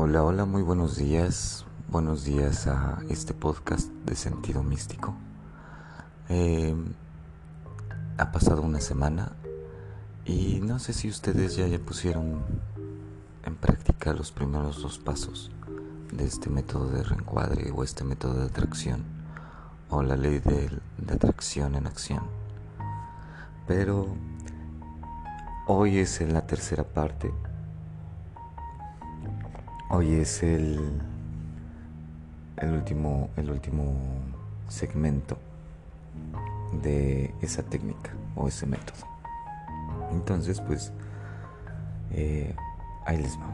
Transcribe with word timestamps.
Hola, 0.00 0.22
hola, 0.22 0.44
muy 0.44 0.62
buenos 0.62 0.94
días. 0.94 1.66
Buenos 1.88 2.24
días 2.24 2.68
a 2.68 3.00
este 3.08 3.34
podcast 3.34 3.88
de 4.06 4.14
sentido 4.14 4.62
místico. 4.62 5.12
Eh, 6.28 6.72
ha 8.16 8.30
pasado 8.30 8.62
una 8.62 8.80
semana 8.80 9.32
y 10.24 10.60
no 10.60 10.78
sé 10.78 10.92
si 10.92 11.08
ustedes 11.08 11.56
ya, 11.56 11.66
ya 11.66 11.80
pusieron 11.80 12.44
en 13.44 13.56
práctica 13.56 14.12
los 14.12 14.30
primeros 14.30 14.82
dos 14.82 15.00
pasos 15.00 15.50
de 16.12 16.24
este 16.26 16.48
método 16.48 16.90
de 16.90 17.02
reencuadre 17.02 17.72
o 17.72 17.82
este 17.82 18.04
método 18.04 18.34
de 18.34 18.46
atracción 18.46 19.02
o 19.90 20.04
la 20.04 20.16
ley 20.16 20.38
de, 20.38 20.70
de 20.98 21.12
atracción 21.12 21.74
en 21.74 21.88
acción. 21.88 22.22
Pero 23.66 24.06
hoy 25.66 25.98
es 25.98 26.20
en 26.20 26.34
la 26.34 26.46
tercera 26.46 26.84
parte 26.84 27.34
Hoy 29.90 30.16
es 30.16 30.42
el, 30.42 30.78
el, 32.58 32.72
último, 32.74 33.30
el 33.38 33.50
último 33.50 33.94
segmento 34.68 35.38
de 36.82 37.32
esa 37.40 37.62
técnica 37.62 38.10
o 38.36 38.48
ese 38.48 38.66
método. 38.66 38.98
Entonces, 40.12 40.60
pues, 40.60 40.92
eh, 42.10 42.54
ahí 43.06 43.16
les 43.16 43.38
va. 43.38 43.50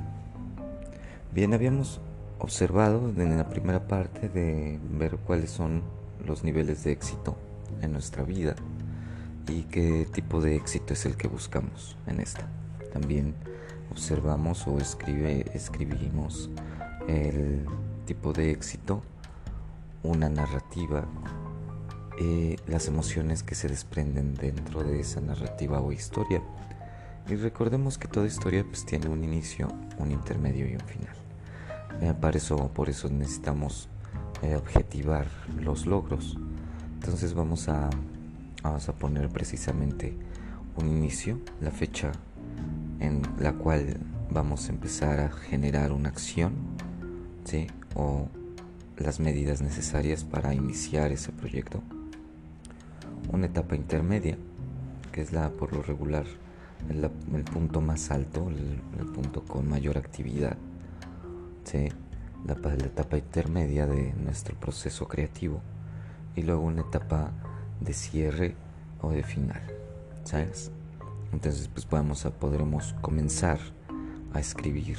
Bien, 1.32 1.54
habíamos 1.54 2.00
observado 2.40 3.10
en 3.16 3.36
la 3.36 3.48
primera 3.48 3.86
parte 3.86 4.28
de 4.28 4.80
ver 4.90 5.18
cuáles 5.18 5.52
son 5.52 5.82
los 6.26 6.42
niveles 6.42 6.82
de 6.82 6.90
éxito 6.90 7.36
en 7.80 7.92
nuestra 7.92 8.24
vida 8.24 8.56
y 9.46 9.62
qué 9.62 10.08
tipo 10.12 10.40
de 10.40 10.56
éxito 10.56 10.94
es 10.94 11.06
el 11.06 11.16
que 11.16 11.28
buscamos 11.28 11.96
en 12.08 12.18
esta. 12.18 12.48
También 12.92 13.34
observamos 13.90 14.66
o 14.66 14.78
escribimos 14.78 16.50
el 17.08 17.66
tipo 18.06 18.32
de 18.32 18.50
éxito, 18.50 19.02
una 20.02 20.28
narrativa, 20.28 21.04
eh, 22.20 22.56
las 22.66 22.88
emociones 22.88 23.42
que 23.42 23.54
se 23.54 23.68
desprenden 23.68 24.34
dentro 24.34 24.82
de 24.84 25.00
esa 25.00 25.20
narrativa 25.20 25.80
o 25.80 25.92
historia. 25.92 26.42
Y 27.28 27.36
recordemos 27.36 27.96
que 27.96 28.06
toda 28.06 28.26
historia 28.26 28.64
pues, 28.64 28.84
tiene 28.84 29.08
un 29.08 29.24
inicio, 29.24 29.68
un 29.98 30.10
intermedio 30.10 30.68
y 30.68 30.74
un 30.74 30.80
final. 30.80 31.14
Eh, 32.00 32.14
para 32.20 32.36
eso, 32.36 32.68
por 32.74 32.88
eso 32.88 33.08
necesitamos 33.08 33.88
eh, 34.42 34.56
objetivar 34.56 35.26
los 35.58 35.86
logros. 35.86 36.36
Entonces 36.94 37.34
vamos 37.34 37.68
a, 37.68 37.88
vamos 38.62 38.88
a 38.88 38.92
poner 38.92 39.28
precisamente 39.30 40.16
un 40.76 40.88
inicio, 40.88 41.38
la 41.60 41.70
fecha 41.70 42.12
en 43.04 43.22
la 43.38 43.52
cual 43.52 43.98
vamos 44.30 44.68
a 44.68 44.72
empezar 44.72 45.20
a 45.20 45.30
generar 45.30 45.92
una 45.92 46.08
acción, 46.08 46.54
¿sí? 47.44 47.66
O 47.94 48.28
las 48.96 49.20
medidas 49.20 49.60
necesarias 49.60 50.24
para 50.24 50.54
iniciar 50.54 51.12
ese 51.12 51.32
proyecto. 51.32 51.82
Una 53.32 53.46
etapa 53.46 53.76
intermedia, 53.76 54.36
que 55.12 55.20
es 55.20 55.32
la 55.32 55.50
por 55.50 55.72
lo 55.72 55.82
regular 55.82 56.24
el, 56.88 57.08
punto 57.44 57.80
más 57.80 58.10
alto, 58.10 58.48
el, 58.50 59.06
punto 59.12 59.44
con 59.44 59.68
mayor 59.68 59.98
actividad, 59.98 60.56
¿sí? 61.64 61.88
La, 62.46 62.54
la 62.54 62.86
etapa 62.86 63.16
intermedia 63.16 63.86
de 63.86 64.12
nuestro 64.14 64.54
proceso 64.56 65.08
creativo 65.08 65.60
y 66.36 66.42
luego 66.42 66.62
una 66.62 66.82
etapa 66.82 67.30
de 67.80 67.92
cierre 67.92 68.54
o 69.00 69.10
de 69.10 69.22
final, 69.22 69.62
¿sabes? 70.24 70.70
Entonces 71.34 71.68
pues 71.68 71.84
podremos 71.84 72.94
comenzar 73.00 73.58
a 74.32 74.38
escribir 74.38 74.96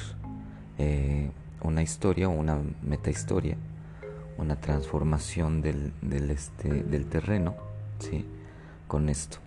eh, 0.76 1.30
una 1.62 1.82
historia 1.82 2.28
o 2.28 2.32
una 2.32 2.58
metahistoria, 2.82 3.56
una 4.36 4.56
transformación 4.56 5.62
del, 5.62 5.94
del, 6.02 6.30
este, 6.30 6.68
del 6.84 7.06
terreno, 7.06 7.54
¿sí? 8.00 8.26
Con 8.86 9.08
esto, 9.08 9.38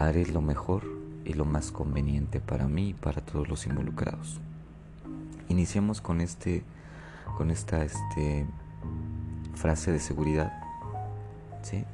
haré 0.00 0.26
lo 0.26 0.40
mejor 0.40 0.82
y 1.24 1.34
lo 1.34 1.44
más 1.44 1.70
conveniente 1.70 2.40
para 2.40 2.66
mí 2.66 2.88
y 2.88 2.94
para 2.94 3.20
todos 3.20 3.48
los 3.48 3.64
involucrados. 3.66 4.40
Iniciamos 5.48 6.00
con 6.00 6.20
este, 6.20 6.64
con 7.36 7.52
esta 7.52 7.84
este, 7.84 8.46
frase 9.54 9.92
de 9.92 10.00
seguridad, 10.00 10.52
¿sí? 11.62 11.84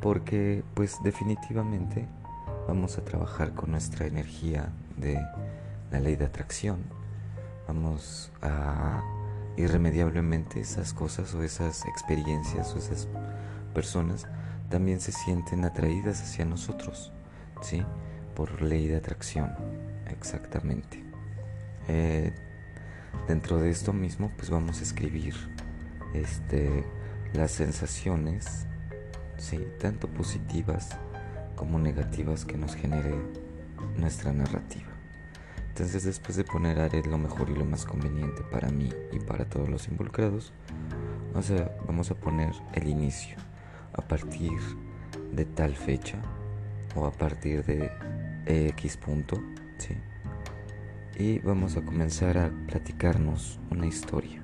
Porque 0.00 0.64
pues 0.74 0.96
definitivamente 1.02 2.08
vamos 2.68 2.98
a 2.98 3.04
trabajar 3.04 3.54
con 3.54 3.70
nuestra 3.70 4.06
energía 4.06 4.68
de 4.98 5.18
la 5.90 6.00
ley 6.00 6.16
de 6.16 6.26
atracción. 6.26 6.84
Vamos 7.66 8.30
a 8.42 9.02
irremediablemente 9.56 10.60
esas 10.60 10.92
cosas 10.92 11.34
o 11.34 11.42
esas 11.42 11.86
experiencias 11.86 12.74
o 12.74 12.78
esas 12.78 13.08
personas 13.72 14.26
también 14.68 15.00
se 15.00 15.12
sienten 15.12 15.64
atraídas 15.64 16.20
hacia 16.20 16.44
nosotros, 16.44 17.10
¿sí? 17.62 17.84
Por 18.36 18.60
ley 18.60 18.86
de 18.86 18.96
atracción, 18.96 19.50
exactamente. 20.10 21.02
Eh, 21.88 22.34
dentro 23.26 23.58
de 23.58 23.70
esto 23.70 23.94
mismo, 23.94 24.30
pues 24.36 24.50
vamos 24.50 24.80
a 24.80 24.82
escribir 24.82 25.34
este, 26.12 26.84
las 27.32 27.50
sensaciones, 27.50 28.66
¿sí? 29.38 29.66
Tanto 29.80 30.06
positivas 30.08 30.98
como 31.58 31.80
negativas 31.80 32.44
que 32.44 32.56
nos 32.56 32.76
genere 32.76 33.16
nuestra 33.96 34.32
narrativa. 34.32 34.86
Entonces 35.70 36.04
después 36.04 36.36
de 36.36 36.44
poner 36.44 36.78
haré 36.78 37.02
lo 37.02 37.18
mejor 37.18 37.50
y 37.50 37.54
lo 37.54 37.64
más 37.64 37.84
conveniente 37.84 38.42
para 38.42 38.68
mí 38.68 38.90
y 39.12 39.18
para 39.18 39.44
todos 39.44 39.68
los 39.68 39.88
involucrados, 39.88 40.52
vamos 41.86 42.10
a 42.10 42.14
poner 42.14 42.52
el 42.74 42.86
inicio 42.88 43.36
a 43.92 44.02
partir 44.02 44.52
de 45.32 45.44
tal 45.44 45.74
fecha 45.74 46.18
o 46.94 47.06
a 47.06 47.10
partir 47.10 47.64
de 47.64 47.90
X 48.46 48.96
punto, 48.96 49.42
¿sí? 49.78 49.96
Y 51.18 51.40
vamos 51.40 51.76
a 51.76 51.82
comenzar 51.82 52.38
a 52.38 52.50
platicarnos 52.68 53.58
una 53.70 53.86
historia. 53.86 54.40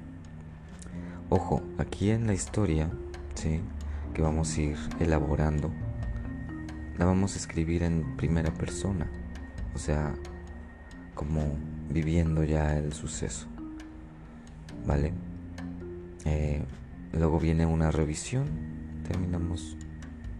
Ojo, 1.30 1.62
aquí 1.78 2.10
en 2.10 2.26
la 2.26 2.34
historia, 2.34 2.90
¿sí? 3.34 3.60
Que 4.12 4.22
vamos 4.22 4.56
a 4.56 4.60
ir 4.60 4.76
elaborando 5.00 5.70
la 6.98 7.04
vamos 7.04 7.34
a 7.34 7.38
escribir 7.38 7.82
en 7.82 8.16
primera 8.16 8.52
persona, 8.52 9.06
o 9.74 9.78
sea, 9.78 10.14
como 11.14 11.56
viviendo 11.90 12.44
ya 12.44 12.76
el 12.76 12.92
suceso, 12.92 13.46
¿vale? 14.86 15.12
Eh, 16.24 16.62
luego 17.12 17.38
viene 17.38 17.66
una 17.66 17.90
revisión, 17.90 18.46
terminamos, 19.06 19.76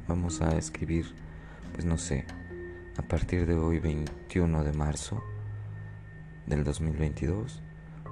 vamos 0.09 0.41
a 0.41 0.57
escribir, 0.57 1.07
pues 1.73 1.85
no 1.85 1.99
sé, 1.99 2.25
a 2.97 3.03
partir 3.03 3.47
de 3.47 3.55
hoy 3.55 3.81
21 3.81 4.63
de 4.63 4.73
marzo 4.73 5.23
del 6.47 6.63
2022 6.63 7.63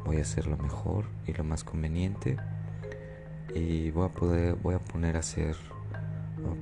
voy 0.04 0.16
a 0.18 0.22
hacer 0.22 0.46
lo 0.46 0.56
mejor 0.56 1.04
y 1.26 1.32
lo 1.32 1.44
más 1.44 1.64
conveniente 1.64 2.36
y 3.54 3.90
voy 3.90 4.06
a 4.06 4.08
poder 4.08 4.54
voy 4.54 4.74
a 4.74 4.78
poner 4.78 5.16
a 5.16 5.20
hacer 5.20 5.56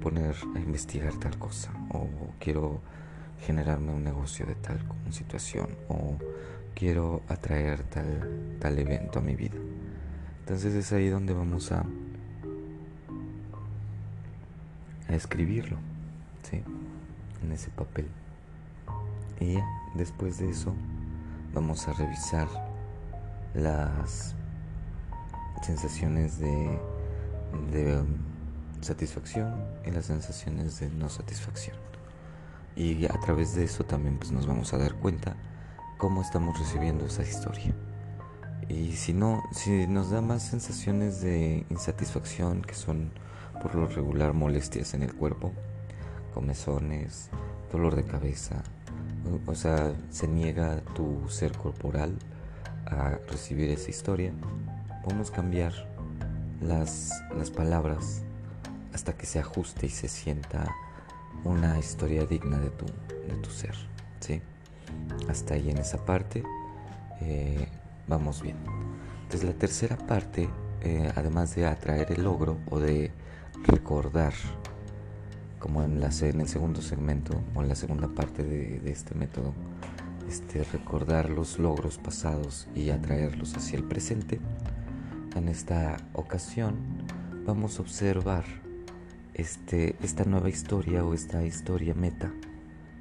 poner 0.03 0.37
a 0.55 0.59
investigar 0.59 1.15
tal 1.15 1.39
cosa 1.39 1.73
o 1.91 2.09
quiero 2.39 2.81
generarme 3.47 3.93
un 3.93 4.05
negocio 4.05 4.47
de 4.47 4.55
tal 4.55 4.79
situación 5.11 5.69
o 5.89 6.17
quiero 6.75 7.23
atraer 7.29 7.83
tal, 7.85 8.57
tal 8.61 8.79
evento 8.79 9.19
a 9.19 9.23
mi 9.23 9.35
vida. 9.35 9.57
Entonces 10.41 10.75
es 10.75 10.93
ahí 10.93 11.09
donde 11.09 11.33
vamos 11.33 11.73
a, 11.73 11.85
a 15.09 15.15
escribirlo, 15.15 15.77
¿sí? 16.43 16.63
En 17.43 17.53
ese 17.53 17.71
papel. 17.71 18.09
Y 19.41 19.57
después 19.95 20.39
de 20.39 20.51
eso 20.51 20.75
vamos 21.54 21.89
a 21.89 21.93
revisar 21.93 22.49
las 23.54 24.34
sensaciones 25.63 26.39
de, 26.39 26.78
de 27.72 28.04
satisfacción 28.82 29.54
y 29.84 29.91
las 29.91 30.06
sensaciones 30.06 30.80
de 30.80 30.88
no 30.91 31.09
satisfacción. 31.09 31.77
Y 32.77 33.04
a 33.06 33.21
través 33.21 33.54
de 33.54 33.65
eso 33.65 33.84
también 33.84 34.18
pues, 34.18 34.32
nos 34.32 34.47
vamos 34.47 34.72
a 34.72 34.78
dar 34.78 34.94
cuenta 34.94 35.36
cómo 35.98 36.22
estamos 36.22 36.59
recibiendo 36.59 37.06
esa 37.06 37.22
historia. 37.22 37.74
Y 38.68 38.92
si 38.92 39.12
no, 39.12 39.42
si 39.53 39.86
nos 39.86 40.10
da 40.10 40.21
más 40.21 40.42
sensaciones 40.42 41.21
de 41.21 41.66
insatisfacción, 41.71 42.62
que 42.62 42.74
son 42.74 43.10
por 43.60 43.74
lo 43.74 43.86
regular 43.88 44.32
molestias 44.32 44.94
en 44.94 45.03
el 45.03 45.15
cuerpo, 45.15 45.53
comezones, 46.32 47.30
dolor 47.72 47.97
de 47.97 48.04
cabeza, 48.04 48.62
o 49.47 49.54
sea, 49.54 49.92
se 50.10 50.28
niega 50.28 50.80
tu 50.94 51.28
ser 51.28 51.53
corporal 51.56 52.16
a 52.86 53.18
recibir 53.28 53.71
esa 53.71 53.91
historia, 53.91 54.32
podemos 55.04 55.30
cambiar 55.30 55.72
las, 56.60 57.10
las 57.36 57.50
palabras 57.50 58.22
hasta 58.92 59.15
que 59.15 59.27
se 59.27 59.39
ajuste 59.39 59.87
y 59.87 59.91
se 59.91 60.09
sienta 60.09 60.75
una 61.45 61.78
historia 61.78 62.27
digna 62.27 62.59
de 62.59 62.71
tu, 62.71 62.87
de 62.87 63.34
tu 63.42 63.51
ser. 63.51 63.75
¿sí? 64.21 64.41
Hasta 65.28 65.54
ahí 65.54 65.71
en 65.71 65.78
esa 65.78 66.04
parte. 66.04 66.42
Eh, 67.21 67.69
vamos 68.09 68.42
bien. 68.42 68.57
Entonces 69.22 69.45
la 69.48 69.54
tercera 69.54 69.97
parte, 69.97 70.48
eh, 70.81 71.13
además 71.15 71.54
de 71.54 71.66
atraer 71.66 72.13
el 72.13 72.25
logro 72.25 72.59
o 72.71 72.81
de 72.81 73.13
recordar, 73.66 74.33
como 75.59 75.83
en, 75.83 76.01
la, 76.01 76.10
en 76.22 76.41
el 76.41 76.48
segundo 76.48 76.81
segmento 76.81 77.41
o 77.54 77.63
en 77.63 77.69
la 77.69 77.75
segunda 77.75 78.09
parte 78.09 78.42
de, 78.42 78.81
de 78.81 78.91
este 78.91 79.15
método, 79.15 79.53
este, 80.28 80.65
recordar 80.65 81.28
los 81.28 81.59
logros 81.59 81.98
pasados 81.98 82.69
y 82.75 82.91
atraerlos 82.91 83.54
hacia 83.57 83.77
el 83.77 83.84
presente, 83.84 84.41
en 85.37 85.48
esta 85.48 85.97
ocasión 86.13 86.77
vamos 87.47 87.78
a 87.78 87.83
observar 87.83 88.45
este, 89.41 89.97
esta 90.03 90.25
nueva 90.25 90.51
historia 90.51 91.03
o 91.03 91.15
esta 91.15 91.42
historia 91.42 91.95
meta, 91.95 92.31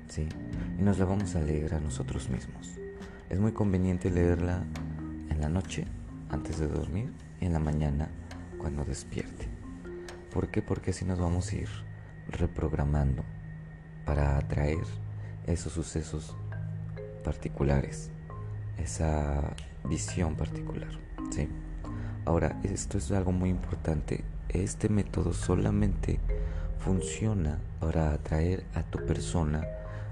¿sí? 0.07 0.27
Y 0.77 0.81
nos 0.81 0.97
la 0.97 1.05
vamos 1.05 1.35
a 1.35 1.41
leer 1.41 1.73
a 1.73 1.79
nosotros 1.81 2.29
mismos. 2.29 2.79
Es 3.29 3.39
muy 3.39 3.51
conveniente 3.51 4.09
leerla 4.09 4.63
en 5.29 5.41
la 5.41 5.49
noche, 5.49 5.85
antes 6.29 6.57
de 6.59 6.67
dormir, 6.67 7.11
y 7.41 7.45
en 7.45 7.53
la 7.53 7.59
mañana, 7.59 8.09
cuando 8.57 8.85
despierte. 8.85 9.47
¿Por 10.33 10.49
qué? 10.49 10.61
Porque 10.61 10.91
así 10.91 11.03
nos 11.03 11.19
vamos 11.19 11.51
a 11.51 11.55
ir 11.57 11.69
reprogramando 12.29 13.23
para 14.05 14.37
atraer 14.37 14.85
esos 15.45 15.73
sucesos 15.73 16.35
particulares, 17.23 18.11
esa 18.77 19.55
visión 19.83 20.35
particular, 20.35 20.91
¿sí? 21.31 21.49
Ahora, 22.25 22.59
esto 22.63 22.97
es 22.97 23.11
algo 23.11 23.31
muy 23.31 23.49
importante. 23.49 24.23
Este 24.49 24.89
método 24.89 25.33
solamente 25.33 26.19
funciona 26.79 27.59
para 27.79 28.13
atraer 28.13 28.65
a 28.73 28.83
tu 28.83 29.05
persona 29.05 29.63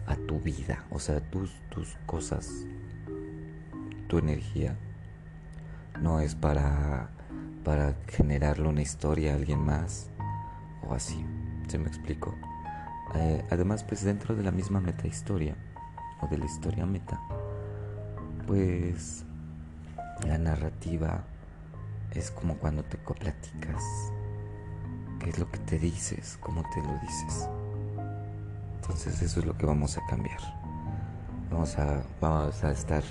a 0.08 0.16
tu 0.16 0.40
vida, 0.40 0.86
o 0.90 1.00
sea, 1.00 1.20
tus, 1.20 1.52
tus 1.70 1.98
cosas, 2.06 2.66
tu 4.08 4.18
energía. 4.18 4.78
No 6.02 6.22
es 6.22 6.34
para, 6.34 7.10
para 7.64 7.96
generarle 8.08 8.70
una 8.70 8.82
historia 8.82 9.34
a 9.34 9.36
alguien 9.36 9.60
más 9.60 10.10
o 10.88 10.94
así. 10.94 11.26
¿Se 11.68 11.78
me 11.78 11.88
explico? 11.88 12.36
Eh, 13.16 13.46
además, 13.52 13.84
pues 13.84 14.04
dentro 14.04 14.36
de 14.36 14.44
la 14.44 14.52
misma 14.52 14.80
meta 14.80 15.08
historia 15.08 15.56
o 16.22 16.28
de 16.28 16.38
la 16.38 16.46
historia 16.46 16.86
meta, 16.86 17.20
pues 18.48 19.26
la 20.26 20.38
narrativa 20.38 21.26
es 22.12 22.32
como 22.32 22.58
cuando 22.58 22.84
te 22.84 22.98
platicas. 22.98 23.84
¿Qué 25.20 25.30
es 25.32 25.40
lo 25.40 25.50
que 25.50 25.60
te 25.60 25.80
dices? 25.80 26.38
¿Cómo 26.40 26.64
te 26.74 26.82
lo 26.82 26.94
dices? 27.00 27.50
Entonces 28.76 29.22
eso 29.22 29.40
es 29.40 29.46
lo 29.46 29.58
que 29.58 29.66
vamos 29.66 29.98
a 29.98 30.06
cambiar. 30.06 30.40
Vamos 31.52 31.78
a, 31.78 32.04
vamos 32.22 32.64
a 32.64 32.72
estar 32.72 33.04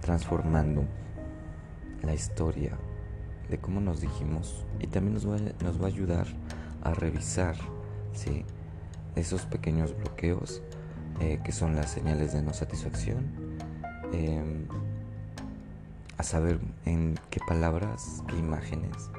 transformando 0.00 0.84
la 2.02 2.14
historia 2.14 2.72
de 3.48 3.58
cómo 3.58 3.80
nos 3.80 4.00
dijimos 4.00 4.64
y 4.78 4.86
también 4.86 5.14
nos 5.14 5.28
va, 5.28 5.38
nos 5.62 5.80
va 5.80 5.84
a 5.84 5.88
ayudar 5.88 6.26
a 6.82 6.94
revisar 6.94 7.56
¿sí? 8.12 8.44
esos 9.16 9.42
pequeños 9.46 9.96
bloqueos 9.96 10.62
eh, 11.20 11.40
que 11.44 11.52
son 11.52 11.74
las 11.74 11.90
señales 11.90 12.32
de 12.32 12.42
no 12.42 12.52
satisfacción. 12.52 13.24
Eh, 14.12 14.66
a 16.18 16.22
saber 16.22 16.60
en 16.86 17.18
qué 17.30 17.40
palabras, 17.46 18.22
qué 18.28 18.36
imágenes 18.36 19.10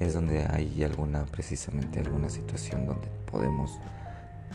es 0.00 0.14
donde 0.14 0.46
hay 0.46 0.82
alguna, 0.84 1.24
precisamente 1.24 2.00
alguna 2.00 2.28
situación 2.28 2.86
donde 2.86 3.08
podemos 3.30 3.78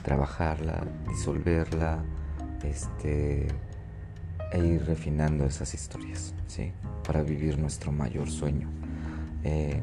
trabajarla, 0.03 0.83
disolverla, 1.09 2.03
este, 2.63 3.47
e 4.51 4.59
ir 4.65 4.85
refinando 4.85 5.45
esas 5.45 5.73
historias, 5.73 6.33
¿sí? 6.47 6.71
Para 7.05 7.23
vivir 7.23 7.57
nuestro 7.57 7.91
mayor 7.91 8.29
sueño. 8.29 8.69
Eh, 9.43 9.81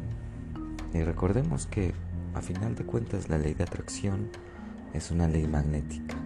y 0.95 1.03
recordemos 1.03 1.67
que 1.67 1.93
a 2.35 2.41
final 2.41 2.75
de 2.75 2.85
cuentas 2.85 3.29
la 3.29 3.39
ley 3.39 3.55
de 3.55 3.65
atracción 3.65 4.29
es 4.95 5.11
una 5.11 5.29
ley 5.29 5.47
magnética. 5.47 6.17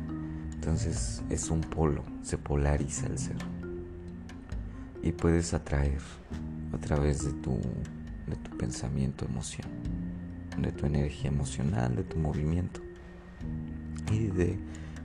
Entonces 0.55 1.23
es 1.29 1.51
un 1.51 1.61
polo, 1.61 2.03
se 2.23 2.39
polariza 2.39 3.07
el 3.07 3.19
ser 3.19 3.37
y 5.03 5.13
puedes 5.13 5.53
atraer 5.53 6.01
a 6.73 6.79
través 6.79 7.25
de 7.25 7.33
tu, 7.43 7.61
de 8.35 8.49
tu 8.49 8.57
pensamiento, 8.57 9.25
emoción, 9.25 9.69
de 10.59 10.73
tu 10.73 10.87
energía 10.87 11.31
emocional, 11.31 11.95
de 11.95 12.05
tu 12.05 12.19
movimiento 12.19 12.81
y 14.11 14.27
de 14.27 14.59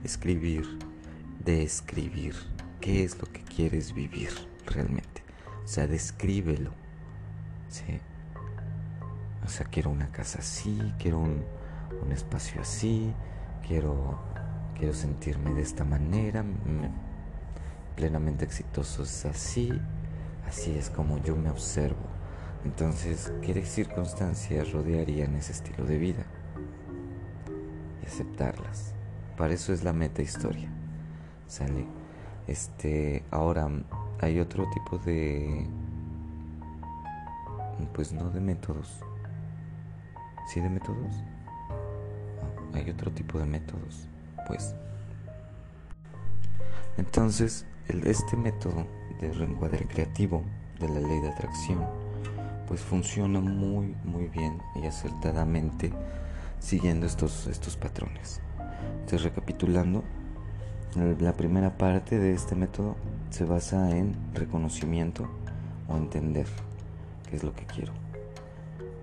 escribir, 0.04 0.64
de 1.44 1.62
escribir 1.62 2.34
qué 2.80 3.04
es 3.04 3.18
lo 3.18 3.26
que 3.30 3.42
quieres 3.42 3.94
vivir 3.94 4.30
realmente. 4.66 5.22
O 5.64 5.68
sea, 5.68 5.86
descríbelo. 5.86 6.72
O 9.44 9.48
sea, 9.48 9.66
quiero 9.66 9.90
una 9.90 10.10
casa 10.10 10.40
así, 10.40 10.92
quiero 10.98 11.18
un, 11.18 11.44
un 12.02 12.12
espacio 12.12 12.60
así, 12.60 13.12
quiero, 13.66 14.18
quiero 14.76 14.92
sentirme 14.92 15.54
de 15.54 15.62
esta 15.62 15.84
manera 15.84 16.44
plenamente 18.00 18.46
exitoso 18.46 19.02
es 19.02 19.26
así, 19.26 19.70
así 20.48 20.74
es 20.74 20.88
como 20.88 21.18
yo 21.18 21.36
me 21.36 21.50
observo. 21.50 22.19
Entonces, 22.64 23.32
¿qué 23.42 23.64
circunstancias 23.64 24.72
rodearían 24.72 25.34
ese 25.34 25.52
estilo 25.52 25.84
de 25.84 25.98
vida? 25.98 26.24
Y 28.02 28.06
aceptarlas. 28.06 28.94
Para 29.36 29.54
eso 29.54 29.72
es 29.72 29.82
la 29.82 29.92
meta 29.92 30.22
historia. 30.22 30.68
¿Sale? 31.46 31.86
Este, 32.46 33.24
ahora 33.30 33.68
hay 34.20 34.40
otro 34.40 34.68
tipo 34.70 34.98
de 34.98 35.66
pues 37.94 38.12
no 38.12 38.30
de 38.30 38.40
métodos. 38.40 39.00
¿Sí 40.48 40.60
de 40.60 40.68
métodos? 40.68 41.14
hay 42.74 42.90
otro 42.90 43.10
tipo 43.10 43.38
de 43.38 43.46
métodos, 43.46 44.08
pues. 44.46 44.74
Entonces, 46.96 47.66
este 47.88 48.36
método 48.36 48.86
de 49.20 49.32
reencuadre 49.32 49.86
creativo 49.86 50.42
de 50.78 50.88
la 50.88 51.00
ley 51.00 51.20
de 51.20 51.28
atracción 51.28 51.84
pues 52.70 52.82
funciona 52.82 53.40
muy 53.40 53.96
muy 54.04 54.28
bien 54.28 54.62
y 54.80 54.86
acertadamente 54.86 55.92
siguiendo 56.60 57.04
estos, 57.04 57.48
estos 57.48 57.76
patrones. 57.76 58.40
Entonces 58.92 59.24
recapitulando, 59.24 60.04
la 60.94 61.32
primera 61.32 61.76
parte 61.76 62.20
de 62.20 62.32
este 62.32 62.54
método 62.54 62.94
se 63.30 63.44
basa 63.44 63.90
en 63.90 64.14
reconocimiento 64.34 65.28
o 65.88 65.96
entender 65.96 66.46
qué 67.28 67.34
es 67.34 67.42
lo 67.42 67.52
que 67.56 67.66
quiero. 67.66 67.92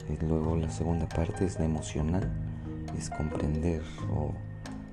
Y 0.09 0.25
luego 0.25 0.55
la 0.55 0.69
segunda 0.69 1.09
parte 1.09 1.43
es 1.43 1.59
la 1.59 1.65
emocional, 1.65 2.31
es 2.97 3.09
comprender 3.09 3.83
o 4.13 4.31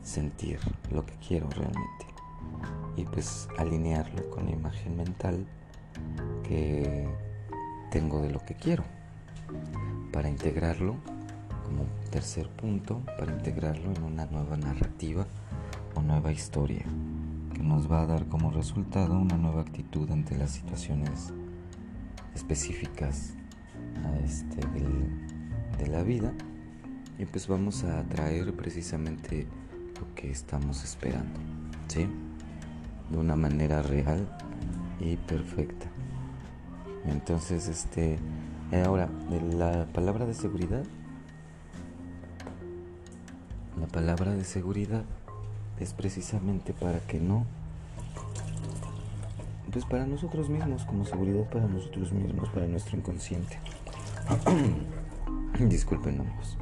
sentir 0.02 0.58
lo 0.90 1.06
que 1.06 1.14
quiero 1.24 1.48
realmente 1.50 2.06
y 2.96 3.04
pues 3.04 3.46
alinearlo 3.56 4.28
con 4.30 4.46
la 4.46 4.50
imagen 4.50 4.96
mental 4.96 5.46
que 6.42 7.08
tengo 7.94 8.20
de 8.20 8.28
lo 8.28 8.44
que 8.44 8.54
quiero 8.54 8.82
para 10.12 10.28
integrarlo 10.28 10.96
como 11.64 11.84
tercer 12.10 12.48
punto 12.48 13.00
para 13.16 13.30
integrarlo 13.30 13.92
en 13.92 14.02
una 14.02 14.26
nueva 14.26 14.56
narrativa 14.56 15.28
o 15.94 16.02
nueva 16.02 16.32
historia 16.32 16.84
que 17.54 17.62
nos 17.62 17.88
va 17.88 18.02
a 18.02 18.06
dar 18.06 18.26
como 18.26 18.50
resultado 18.50 19.16
una 19.16 19.36
nueva 19.36 19.60
actitud 19.60 20.10
ante 20.10 20.36
las 20.36 20.50
situaciones 20.50 21.32
específicas 22.34 23.34
este, 24.24 24.60
de 25.78 25.86
la 25.86 26.02
vida 26.02 26.32
y 27.16 27.26
pues 27.26 27.46
vamos 27.46 27.84
a 27.84 28.00
atraer 28.00 28.52
precisamente 28.54 29.46
lo 30.00 30.12
que 30.16 30.32
estamos 30.32 30.82
esperando 30.82 31.38
¿sí? 31.86 32.08
de 33.08 33.18
una 33.18 33.36
manera 33.36 33.82
real 33.82 34.28
y 34.98 35.14
perfecta. 35.14 35.86
Entonces, 37.06 37.68
este, 37.68 38.18
ahora, 38.84 39.08
la 39.52 39.86
palabra 39.92 40.26
de 40.26 40.34
seguridad, 40.34 40.84
la 43.78 43.86
palabra 43.86 44.34
de 44.34 44.44
seguridad 44.44 45.04
es 45.80 45.92
precisamente 45.92 46.72
para 46.72 47.00
que 47.00 47.20
no, 47.20 47.44
pues 49.70 49.84
para 49.84 50.06
nosotros 50.06 50.48
mismos, 50.48 50.84
como 50.84 51.04
seguridad 51.04 51.48
para 51.50 51.66
nosotros 51.66 52.12
mismos, 52.12 52.48
para 52.50 52.66
nuestro 52.66 52.96
inconsciente. 52.96 53.58
Disculpen 55.58 56.20
ambos, 56.20 56.56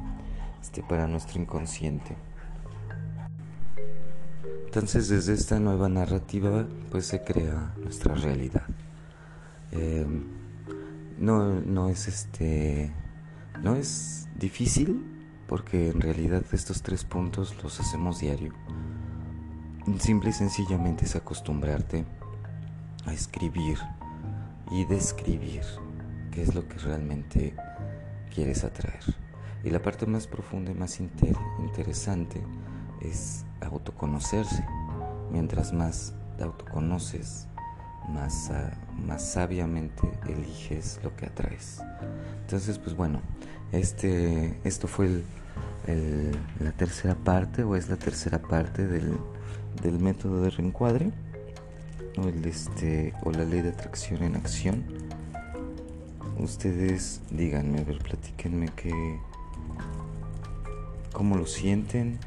este, 0.61 0.83
para 0.83 1.07
nuestro 1.07 1.39
inconsciente. 1.39 2.15
Entonces 4.65 5.07
desde 5.07 5.33
esta 5.33 5.59
nueva 5.59 5.87
narrativa 5.87 6.65
pues 6.89 7.05
se 7.05 7.23
crea 7.23 7.75
nuestra 7.83 8.15
realidad. 8.15 8.63
Eh, 9.75 10.05
no, 11.17 11.61
no 11.61 11.89
es 11.89 12.07
este 12.07 12.91
no 13.61 13.75
es 13.75 14.27
difícil 14.37 15.03
porque 15.47 15.89
en 15.89 16.01
realidad 16.01 16.43
estos 16.51 16.81
tres 16.81 17.03
puntos 17.03 17.55
los 17.63 17.79
hacemos 17.79 18.19
diario. 18.19 18.53
Simple 19.99 20.29
y 20.29 20.33
sencillamente 20.33 21.05
es 21.05 21.15
acostumbrarte 21.15 22.05
a 23.05 23.13
escribir 23.13 23.77
y 24.71 24.85
describir 24.85 25.61
qué 26.31 26.41
es 26.41 26.55
lo 26.55 26.67
que 26.67 26.77
realmente 26.77 27.55
quieres 28.33 28.63
atraer. 28.63 29.03
Y 29.63 29.69
la 29.69 29.81
parte 29.81 30.05
más 30.05 30.27
profunda 30.27 30.71
y 30.71 30.75
más 30.75 30.99
interesante 30.99 32.41
es 33.01 33.45
autoconocerse. 33.61 34.65
Mientras 35.31 35.73
más 35.73 36.13
te 36.37 36.43
autoconoces, 36.43 37.47
más, 38.09 38.51
más 39.05 39.31
sabiamente 39.31 40.09
eliges 40.27 40.99
lo 41.03 41.15
que 41.15 41.25
atraes. 41.25 41.81
Entonces, 42.41 42.77
pues 42.77 42.95
bueno, 42.95 43.21
este, 43.71 44.57
esto 44.63 44.87
fue 44.87 45.23
la 46.59 46.71
tercera 46.71 47.15
parte 47.15 47.63
o 47.63 47.75
es 47.75 47.89
la 47.89 47.97
tercera 47.97 48.41
parte 48.41 48.87
del, 48.87 49.17
del 49.81 49.99
método 49.99 50.41
de 50.41 50.49
reencuadre 50.49 51.11
o, 52.17 52.27
el 52.27 52.45
este, 52.45 53.13
o 53.23 53.31
la 53.31 53.43
ley 53.43 53.61
de 53.61 53.69
atracción 53.69 54.23
en 54.23 54.35
acción. 54.35 54.83
Ustedes 56.39 57.21
díganme, 57.31 57.79
a 57.79 57.83
ver, 57.83 57.99
platíquenme 57.99 58.67
que, 58.75 59.19
cómo 61.11 61.37
lo 61.37 61.45
sienten. 61.45 62.19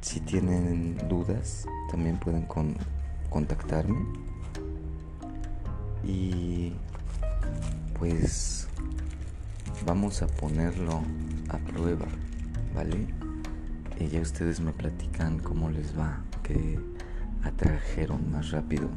Si 0.00 0.20
tienen 0.20 0.96
dudas, 1.08 1.66
también 1.90 2.18
pueden 2.18 2.46
contactarme. 3.30 4.31
Y 6.04 6.72
pues 7.98 8.68
vamos 9.86 10.22
a 10.22 10.26
ponerlo 10.26 11.02
a 11.48 11.58
prueba, 11.58 12.06
¿vale? 12.74 13.06
Y 13.98 14.08
ya 14.08 14.20
ustedes 14.20 14.60
me 14.60 14.72
platican 14.72 15.38
cómo 15.38 15.70
les 15.70 15.96
va, 15.96 16.20
que 16.42 16.78
atrajeron 17.42 18.30
más 18.30 18.50
rápido. 18.50 18.88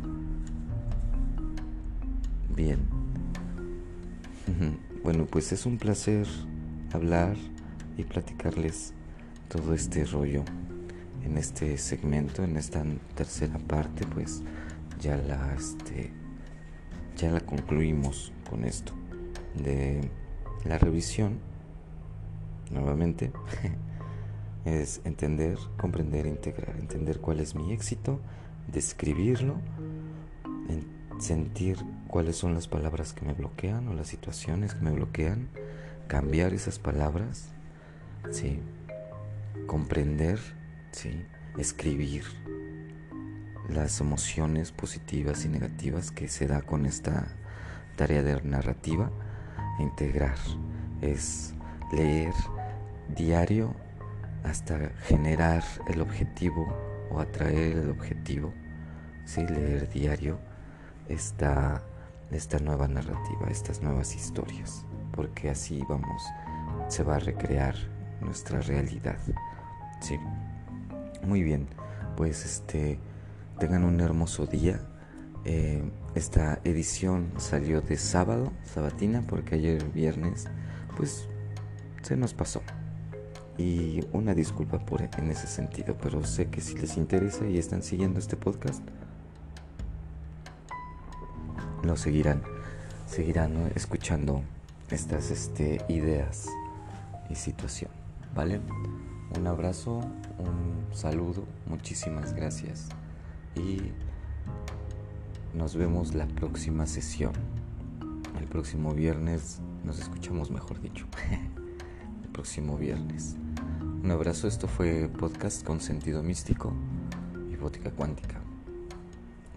Bien. 2.56 2.80
Bueno, 5.06 5.28
pues 5.28 5.52
es 5.52 5.68
un 5.68 5.78
placer 5.78 6.26
hablar 6.92 7.38
y 7.96 8.04
platicarles 8.04 8.92
todo 9.50 9.76
este 9.76 10.04
rollo 10.04 10.44
en 11.24 11.38
este 11.38 11.78
segmento, 11.78 12.44
en 12.44 12.58
esta 12.58 12.84
tercera 13.14 13.60
parte, 13.60 14.08
pues 14.08 14.42
ya 15.00 15.16
la 15.16 15.54
este 15.54 16.12
ya 17.16 17.32
la 17.32 17.40
concluimos 17.40 18.32
con 18.50 18.66
esto 18.66 18.94
de 19.56 20.10
la 20.66 20.78
revisión 20.78 21.40
nuevamente 22.72 23.32
es 24.66 25.02
entender, 25.06 25.58
comprender, 25.78 26.26
integrar, 26.26 26.76
entender 26.80 27.20
cuál 27.20 27.40
es 27.40 27.56
mi 27.56 27.72
éxito, 27.72 28.20
describirlo, 28.68 29.56
sentir 31.20 31.78
cuáles 32.08 32.36
son 32.36 32.54
las 32.54 32.68
palabras 32.68 33.14
que 33.14 33.26
me 33.26 33.34
bloquean 33.34 33.88
o 33.88 33.94
las 33.94 34.08
situaciones 34.08 34.74
que 34.74 34.84
me 34.84 34.92
bloquean, 34.92 35.50
cambiar 36.08 36.54
esas 36.54 36.80
palabras, 36.80 37.50
sí, 38.32 38.60
comprender, 39.68 40.40
sí, 40.92 41.26
escribir 41.58 42.24
las 43.70 44.00
emociones 44.00 44.72
positivas 44.72 45.46
y 45.46 45.50
negativas 45.50 46.12
que 46.12 46.28
se 46.28 46.48
da 46.48 46.62
con 46.62 46.86
esta 46.86 47.28
tarea 47.96 48.22
de 48.24 48.42
narrativa, 48.44 49.10
integrar, 49.80 50.38
es 51.02 51.54
leer 51.92 52.34
diario 53.16 53.74
hasta 54.44 54.90
generar 55.08 55.64
el 55.88 56.02
objetivo 56.02 56.68
o 57.12 57.20
atraer 57.20 57.78
el 57.78 57.90
objetivo, 57.90 58.54
¿sí? 59.26 59.46
leer 59.48 59.90
diario 59.90 60.40
esta, 61.10 61.84
esta 62.32 62.60
nueva 62.60 62.88
narrativa, 62.88 63.48
estas 63.50 63.82
nuevas 63.82 64.16
historias, 64.16 64.86
porque 65.12 65.50
así 65.50 65.82
vamos, 65.90 66.24
se 66.88 67.04
va 67.04 67.16
a 67.16 67.20
recrear 67.20 67.76
nuestra 68.22 68.62
realidad. 68.62 69.18
Sí. 70.02 70.20
Muy 71.24 71.42
bien, 71.42 71.68
pues 72.16 72.46
este, 72.46 73.00
tengan 73.60 73.84
un 73.84 74.00
hermoso 74.02 74.46
día. 74.46 74.82
Eh, 75.46 75.84
esta 76.16 76.60
edición 76.64 77.32
salió 77.38 77.82
de 77.82 77.98
sábado, 77.98 78.52
sabatina, 78.64 79.22
porque 79.28 79.56
ayer 79.56 79.84
viernes, 79.92 80.46
pues 80.98 81.28
se 82.02 82.16
nos 82.16 82.34
pasó 82.34 82.62
y 83.58 84.02
una 84.12 84.34
disculpa 84.34 84.80
por 84.80 85.02
en 85.02 85.32
ese 85.32 85.48
sentido, 85.48 85.96
pero 86.02 86.26
sé 86.26 86.48
que 86.48 86.62
si 86.62 86.76
les 86.78 86.98
interesa 86.98 87.48
y 87.48 87.58
están 87.58 87.84
siguiendo 87.84 88.20
este 88.20 88.36
podcast, 88.36 88.84
lo 91.84 91.96
seguirán, 91.96 92.42
seguirán 93.08 93.72
escuchando 93.76 94.42
estas 94.90 95.32
este, 95.32 95.82
ideas 95.88 96.48
y 97.30 97.36
situación, 97.36 97.92
¿vale? 98.36 98.60
Un 99.38 99.48
abrazo, 99.48 100.00
un 100.38 100.86
saludo, 100.94 101.46
muchísimas 101.66 102.34
gracias 102.34 102.90
nos 105.56 105.76
vemos 105.76 106.14
la 106.14 106.28
próxima 106.28 106.86
sesión. 106.86 107.32
El 108.40 108.48
próximo 108.48 108.94
viernes 108.94 109.62
nos 109.84 110.00
escuchamos, 110.00 110.52
mejor 110.52 110.82
dicho. 110.82 111.06
El 112.24 112.30
próximo 112.30 112.78
viernes. 112.78 113.38
Un 114.04 114.12
abrazo, 114.12 114.48
esto 114.48 114.68
fue 114.68 115.10
podcast 115.18 115.64
con 115.64 115.80
sentido 115.80 116.22
místico 116.22 116.74
y 117.52 117.56
bótica 117.56 117.90
cuántica. 117.92 118.42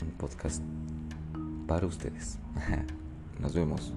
Un 0.03 0.13
podcast 0.13 0.63
para 1.67 1.87
ustedes. 1.87 2.39
Nos 3.41 3.55
vemos. 3.55 3.93